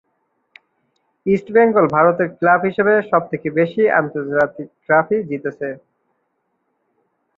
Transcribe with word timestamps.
ইষ্ট 1.25 1.47
বেঙ্গল 1.55 1.85
ভারতের 1.95 2.29
ক্লাব 2.37 2.61
হিসাবে 2.69 2.93
সব 3.11 3.21
থেকে 3.31 3.47
বেশি 3.59 3.81
আন্তর্জাতিক 3.99 4.67
ট্রফি 4.83 5.17
জিতেছে। 5.29 5.69